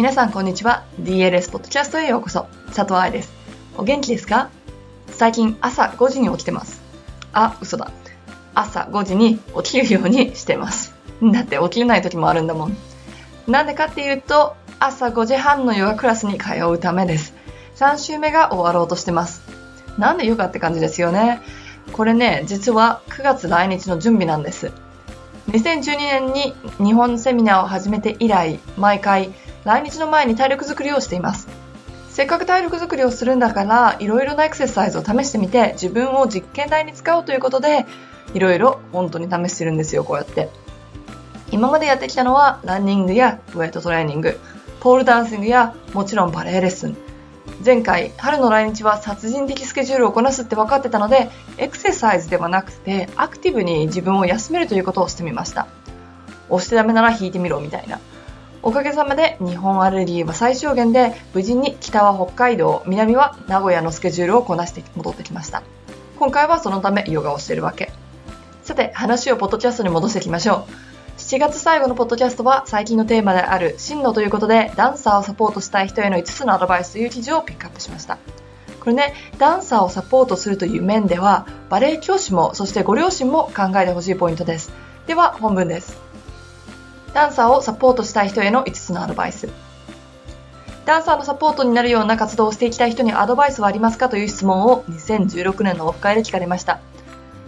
[0.00, 0.86] 皆さんこんにちは。
[1.02, 2.46] DLS ポッドキャストへようこそ。
[2.68, 3.34] 佐藤愛です。
[3.76, 4.48] お元気ですか？
[5.08, 6.80] 最近朝5時に起きてます。
[7.34, 7.92] あ、嘘だ。
[8.54, 10.94] 朝5時に起きるようにしてます。
[11.20, 12.76] だって起きれない時もあるんだもん。
[13.46, 17.34] なんでかっていうと、朝5時半のヨガクラスに通うためです。
[17.76, 19.42] 3週目が終わろうとしてます。
[19.98, 21.42] なんでヨガって感じですよね？
[21.92, 24.72] これね、実は9月来日の準備なんです。
[25.48, 31.48] 2012年に日本セミナーを始めて以来、毎回来日の前に体力づくりをしています。
[32.10, 37.86] せっかく体力づくりをするんだから、いろいろなエクササイズを試してみて、自分を実験台に使おうということで、
[38.34, 40.48] いろいろ本当に試してるんですよ、こうやって。
[41.52, 44.38] 今までやってきたのは、ランニングやウェイトトレーニング、
[44.80, 46.96] ポールダンシングや、もちろんバレエレッスン。
[47.64, 55.66] 前回、春の来日は殺人的スケジュールをこなすって分かってたので、エクササイズではなくて、アクティブに自分を休めるということをしてみました。
[56.48, 58.00] 押してダメなら引いてみろ、みたいな。
[58.62, 65.62] おかげさまで日本アレルギーは最小限で、無事に北は北海道、南は名古屋のスケジュールをこなして戻ってきました。
[66.18, 67.90] 今回はそのためヨガをしているわけ。
[68.62, 70.90] さて、話をポッドキャストに戻していきましょう。
[71.20, 78.18] 7月最後のポッドキャストは最近のテーマである進路ということでダンサーをサポートしたい人への5つのアドバイスという記事をピックアップしました。
[78.80, 84.72] これね、ダンサーをサポートするという面ではバレエ教師もそしてご両親も考えてほしいポイントです。
[85.06, 86.09] では本文です。
[87.14, 89.48] ダンサーをサポートしたい人への5つのアドバイス。
[90.86, 96.80] ダンサーのサポートになるような活動をしていきたい人にアドバイスはありますかという質問を2016年のオフ会で聞かれました。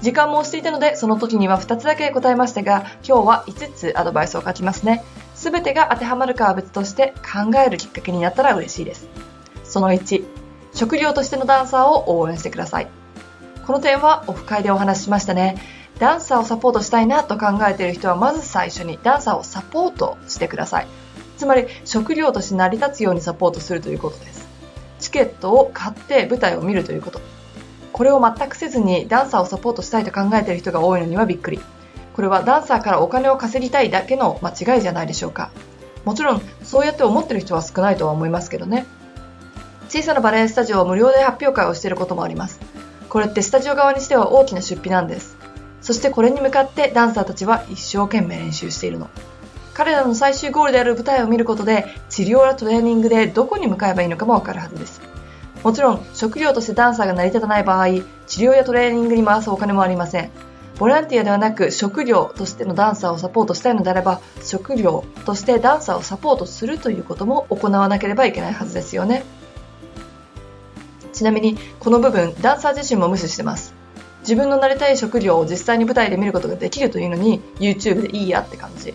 [0.00, 5.04] 時間も押していたので、その時には2つだけ答えましたが、今日は5つアドバイスを書きますね。
[5.34, 9.08] すべてが当てはまるかは別として考えるきっかけになったら嬉しいです。
[9.64, 10.24] その1、
[10.72, 12.88] 職業としてのダンサーを応援してください。
[13.66, 15.56] この点はオフ会でお話ししましたね。
[15.98, 20.86] ダンサーをサポートしたいなと考えている人はまず最初にダンサーをサポートしてください。
[21.36, 24.46] つまり職業として成り立つようにサポートするということです。
[25.00, 27.20] チケットを買って舞台を見るということ。
[27.92, 31.60] これを全くせずにダンサーをサポートしたいと考えている人が多いのにはびっくり。
[32.14, 35.50] これはダンサーからお金を稼ぎたいだけの間違いじゃないでしょうか。
[36.04, 38.86] もちろん、そうやって思ってる人は少ないとは思いますけどね。
[39.88, 42.60] 小さなバレエスタジオは無料で発表会をしていることもあります。
[43.08, 45.37] これってスタジオ側にしては大きな出費なんです。
[45.88, 49.08] そしてこれに向かってダンサーたちは一生懸命練習しているの。
[49.72, 55.00] 彼らの最終ゴールである舞台を見ることで治療やトレーニングでどこに向かえばいいのかもわかるはずです。
[55.64, 58.02] もちろん、職業としてダンサーが成り立たない場合、治
[58.40, 60.30] 療やトレーニングに回すお金もありません。
[60.78, 69.24] ボランティアではなく職業としてのダンサーをサポートしたいのであれば、職業としてダンサーをサポートするということも行わなければいけないはずですよね。
[71.14, 73.77] ちなみに、この部分、ダンサー自身も無視してます。
[74.28, 78.92] 自分のなりたい職業を実際に舞台で見ることができるというのに、YouTube でいいやって感じ。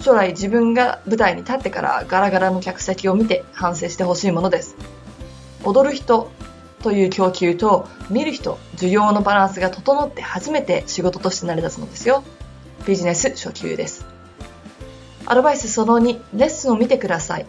[0.00, 4.74] 将来自分が舞台に立ってからガラガラの客席を見て反省してほしいものです。
[5.62, 6.30] 踊る人
[6.82, 12.24] という供給と見る人、需要のバランスが整って初めて仕事として成り立つのですよ。
[12.86, 14.06] ビジネス初級です。
[15.26, 17.46] アドバイスその2、レッスンを見てください。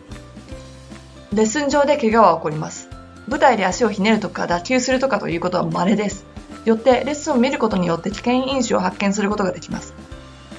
[1.31, 2.89] レッスン上で怪我は起こります。
[3.29, 6.32] 舞台で足をひねるとか脱臼するとかということは稀です。
[6.65, 9.93] よってレッスンを見ることによって危険因子を発見することができます。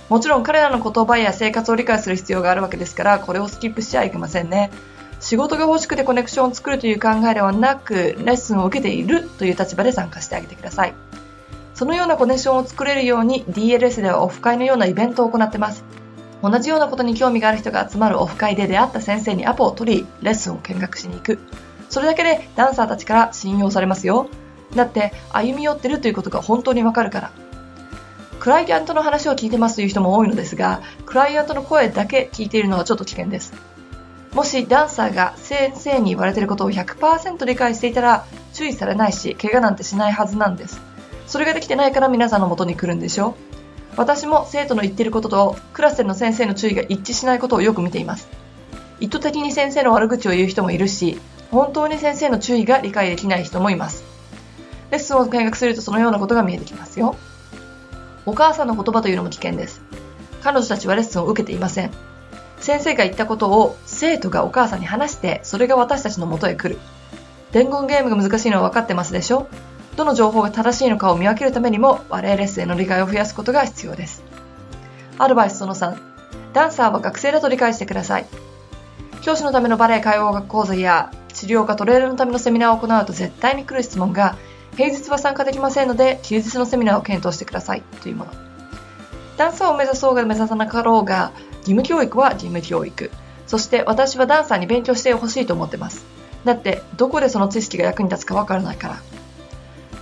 [0.09, 4.71] もちろん彼らの言葉や生活を理解する必要があるわけですから、これをスキップしちゃいけませんね。
[5.21, 10.95] 仕事が欲しくてコネクションを作るという考えではなく、レッスンを受けているという立場で参加してあげてください。
[11.75, 15.85] そのようなコネクションを作れるように DLS ではオフ会のようなイベントを行っています。
[16.43, 21.39] 同じようなことに興味がある人が集まるオフ会で出会った先生にアポを取り、レッスンを見学しに行く。
[21.89, 24.29] それだけでダンサーたちから信用されますよ。
[24.75, 27.31] だって歩み寄ってるということが本当にわかるから。
[28.41, 33.55] クライアントの話を聞いてますという人も多いのですが、クライアントの声だけ聞いているのはちょっと危険です。
[34.35, 40.81] もしダンサーが先生に言われていることを100%理解していたら注意されないし怪我なんてしないはずなんです
[41.29, 43.35] それができてないから皆さんの元に来るんでしょう
[43.97, 48.29] 私も生徒の言っていることとクラスでの先生の注意が一致しないことをよく見ています
[48.99, 51.21] 意図的に先生の悪口を言う人もいるし
[51.53, 54.03] 本当に先生の注意が理解できない人もいます
[54.95, 57.17] レッスンを見学するとそのようなことが見えてきますよ
[58.27, 59.83] お母さんの言葉というのも危険です
[60.43, 61.91] 彼女たちはレッスンを受けていません
[62.61, 66.81] 先生が言ったことを生徒がお母さんに話して、それが私たちの元へ来る。
[67.53, 69.49] 伝言ゲームが難しいのは分かってますでしょ？
[69.97, 74.23] どの情報が正しいのかを見分けるためにも、バレエレッスンへの理解を増やすことが必要です。
[75.19, 75.99] アドバイスその3、
[76.55, 78.27] ダンサーは学生だと理解してください。
[79.21, 84.39] 教師のためのバレエ介護学講座や治療科トレールのためのセミナーを行うと絶対に来る質問が、
[84.77, 88.33] 平日は参加できませんので、休日のセミナーを検討してくださいというもの。
[89.37, 93.11] ダンサーを目指そうが目指さなかろうが、義務教育は義務教育。
[93.47, 96.05] そして私はダンサーに勉強してほしいと思ってます。
[96.45, 98.97] だってどこでその知識が役に立つかわからないから。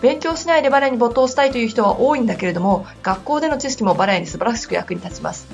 [0.01, 5.47] 勉強しないでバレエに没頭したいという人は多いんだけれども、学校での知識もバレエに素晴らしく役に立ちます。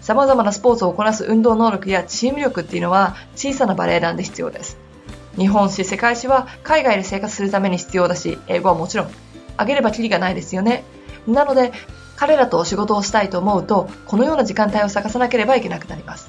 [0.00, 4.78] 様々なスポーツをこなす運動能力やチーム力っていうのは小さなバレエ団で必要です。
[5.36, 9.10] 日本史、世界史は海外で生活するために必要だし、英語はもちろん。
[9.56, 10.84] あげればきりがないですよね。
[11.26, 11.72] なので、
[12.16, 16.28] 彼らと仕事をしたいと思うと、このような時間帯を探さなければいけなくなります。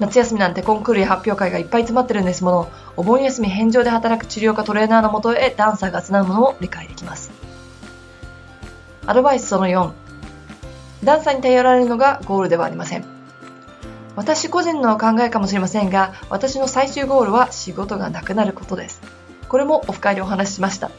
[0.00, 7.30] 夏休みなんてコンクールや発表会がいっぱい詰まってるんですもの、お盆休み返上で働く治療科トレーナーのもとへダンサーが集うものも理解できます。
[9.06, 9.92] アドバイスその4。
[11.04, 13.13] ダンサーに頼られるのがゴールではありません。
[14.16, 19.02] 私個人の考えかもしれませんが、私の最終ゴールは仕事がなくなることです。
[19.48, 20.90] これもオフ会でお話ししました。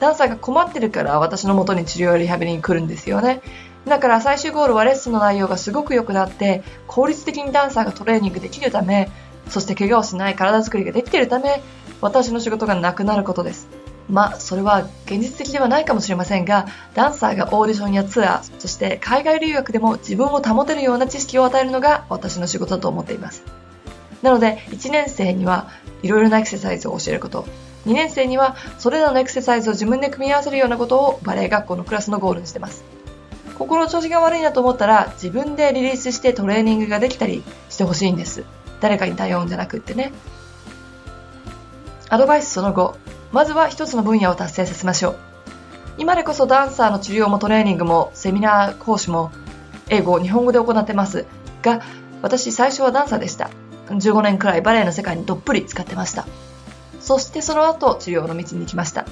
[0.00, 3.40] ダンサーが困ってるから私の元に治療やリハビリに来るんですよね。
[3.88, 9.10] だから最終ゴールはレッスンの内容がすごく良くなって効率的にダンサーがトレーニングできるため
[9.48, 11.62] そして怪我をしない体作りができているため
[12.00, 13.68] 私の仕事がなくなることです
[14.10, 23.42] まあそれは現実的ではないかもしれませんがダンサーがオーディションやツアーそして海外留学でも自分を保てるような知識を与えるのが私の仕事だと思っています
[24.22, 25.70] なので1年生には
[26.02, 27.46] いろいろなエクササイズを教えること
[27.86, 32.84] 2年生にはそれらのエクササイズを自分で組み合わせるようなことをバレエ学校のクラスのゴールにしてます
[33.58, 38.44] 心の調子が悪いなと思ったら自分でリリースしてトレーニングができたりしてほしいんです。
[38.80, 40.12] 誰かに頼うんじゃなくってね。
[42.08, 42.96] アドバイスその後、
[43.32, 45.16] まずは一つの分野を達成させましょう。
[45.98, 49.32] 今でこそダンサーの治療もトレーニングもセミナー講師も
[49.88, 51.26] 英語、日本語で行ってます
[51.62, 51.82] が、
[52.22, 53.50] 私最初はダンサーでした。
[53.88, 56.26] 15年くらいバレエの世界にどっぷり使ってました。
[57.00, 59.06] そしてその後治療の道に行きました。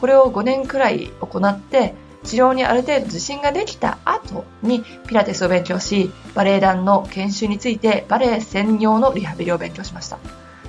[0.00, 1.94] これを5年くらい行って
[2.24, 10.18] 治療にある程度自信ができた後にピラティスを勉強し、バレエ団の研修についてバレエ専用のリハビリを勉強しました。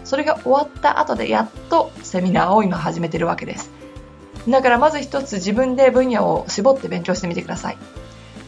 [0.07, 3.69] それが終わった後でやっとセミナーを今始めてるわけです。
[4.47, 7.77] だからまず一つ自分で分野を絞って勉強してみてください。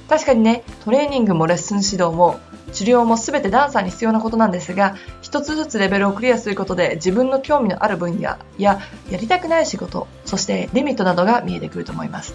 [0.08, 2.40] 確かにね、トレーニングもレッスン指導も
[2.72, 8.80] 治療も全てダンサーに必要なことなんですが、一つずつレベルをクリアすることで自分の興味のある分野や
[9.10, 12.34] やりたくない仕事、そしてリミットなどが見えてくると思います。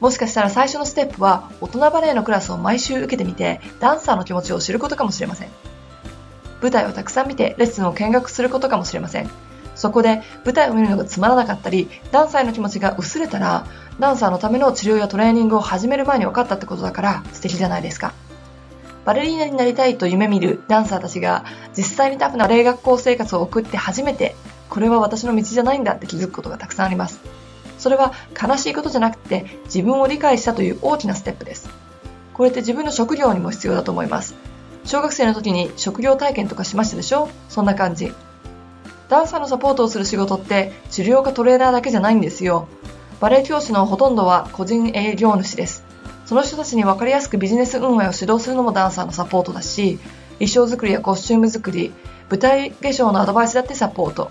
[0.00, 5.75] もしかしたら最初のステップは大人バレエのクラスを毎週受けてみてダンサーの気持ちを知ることかもしれません。
[6.66, 9.30] 舞台をたくさん見てレッスンを見学することかもしれません。
[9.76, 13.66] そこで舞台を見るのがつまらなかったり、ダンサーの気持ちが薄れたら、
[14.00, 18.12] ダンサーのための治療やトレーニングを始める前に分かったってことだから素敵じゃないですか。
[19.04, 21.44] バレリーナになりたいと夢見るダンサーたちが
[21.76, 24.34] 実際にタフなバレエ学校生活を送って初めて、
[24.68, 27.20] これは私の道じゃないんだって気づくことがたくさんあります。
[27.78, 31.68] それは悲しいことじゃなくて自分を理解したという大きなステップです。
[32.32, 34.34] これって自分の職業にも必要だと思います。
[34.86, 37.28] 小学生の時に職業体験とかしましたでしょ？
[37.48, 38.14] そんな感じ。
[39.08, 42.68] ダンサーのサポートをする仕事って治療家トレーナーだけじゃないんですよ。
[43.20, 45.84] バレエ教師のほとんどは個人営業主です。
[46.24, 49.98] その人たちに分かりやすくビジネス運営を指導するのもダンサーのサポートだし、
[50.34, 51.92] 衣装作りやコスチューム作り、
[52.30, 54.30] 舞台化粧のアドバイスだってサポート。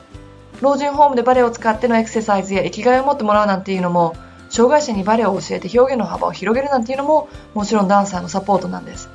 [0.61, 4.15] 老人ホームでバレエを使ってのエクササイズや生きがいを持ってもらうなんていうのも、
[4.49, 9.09] 障害者にバレエを教えて表現の幅を広げるなんていうのも、もちろんダンサーのサポートなんです。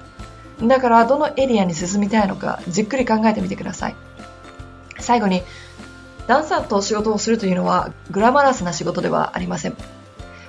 [0.62, 3.94] だから、どのエリアに進みたいのか、じっくり考えてみてください。
[4.98, 5.42] 最後に、
[6.26, 9.76] ダンサーと仕事をするというのは、グラマラスな仕事ではありません。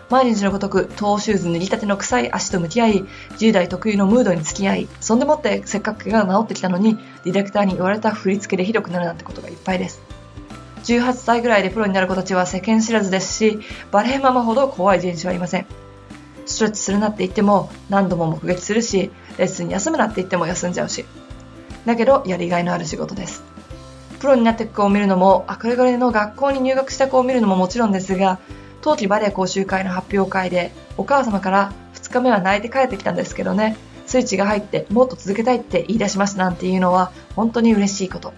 [0.10, 3.06] 毎日のごとく、トーシューズ脱ぎたての臭い足と向き合い、
[3.38, 10.02] 10代特有のムードに付き合い、そんでもってせっかく怪我が治ってきたのに、ディレクターに言われた振り付けでひどくなるなんてことがいっぱいです。
[10.84, 13.60] 18歳ぐらいでプロになる子たちは世間知らずですし、
[13.92, 15.81] バレエママほど怖い人種はいません。
[16.52, 21.06] ストレッチするなって言っても何度も目撃するし、レッスン休むなって言っても休んじゃうし。
[21.86, 23.44] だけど、やりがいのある仕事です。
[24.20, 28.40] プロになっていく子を見るのも、憧れの学校に入学した子を見るのももちろんですが、
[28.82, 38.34] 冬季バレエ講習会の発表会で、お母様から2日目は泣いて帰ってきたんですけどね、スイッチが入ってもっと続けたいって言い出しましたなんていうのは本当に嬉しいこと。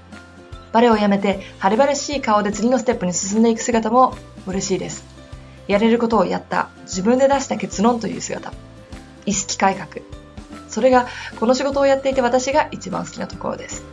[0.72, 4.16] バレエをやめて晴れ晴れしい顔で次のステップに進んでいく姿も
[4.48, 5.13] 嬉しいです。
[5.68, 8.52] やれることをやった、自分で出した結論という姿。
[9.26, 10.04] 意識改革。
[10.68, 11.08] それが
[11.40, 13.84] この仕事をやっていて私が一番好きなところです。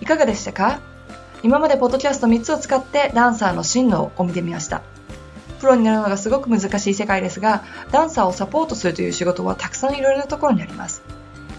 [0.00, 0.80] いかがでしたか？
[1.42, 4.82] 今までポッドキャスト3つを使ってダンサーの真のを見てみました。
[5.60, 11.02] プロになるのがすごく難しい世界ですが、ダンサーをサポートするという仕事はたくさんいろいろなところにあります。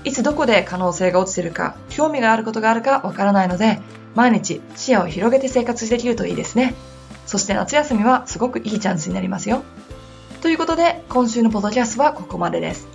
[0.03, 3.79] いつどこで可能性が落ちてるか、興味があることがあるかわからないので、
[4.15, 6.74] 毎日視野を広げて生活できるといいですね。
[7.25, 9.63] そして夏休みはすごくいいチャンスになりますよ。
[10.41, 12.87] ということで、今週のポッドキャストはここまでです。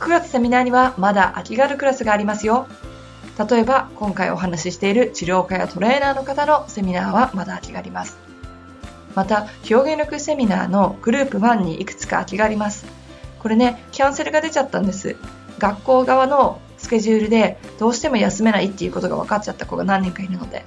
[0.00, 2.66] 9月セミナーにはまだ秋があるクラスがありますよ。
[3.36, 8.16] 例えば今回お話ししている治療家やトレーナーの方のセミナーはまだ空きがあります
[9.16, 12.86] また表現力セミナーのグループ1にいくつか空きがあります
[13.40, 15.16] これねキャンセルが出ちゃったんです
[15.58, 20.64] 学校側のスケジュールでどうしても休めないっていうことが分かっちゃった子が何人かいるので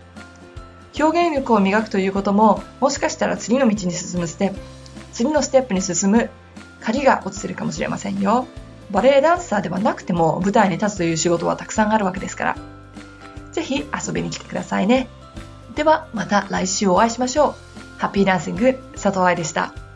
[0.99, 4.59] 表現力を磨くということももしかしたら次の道に進むステップ
[5.13, 6.29] 次のステップに進む
[6.79, 8.47] 鍵が落ちてるかもしれませんよ。
[8.91, 12.57] バレエダンサーではなくても舞台に立つという仕事はたくさんあるわけですから。
[13.51, 15.07] ぜひ遊びに来てくださいね。
[15.75, 17.55] ではまた来週お会いしましょ
[17.97, 17.99] う。
[17.99, 19.86] ハッピーダンシング佐藤愛でした。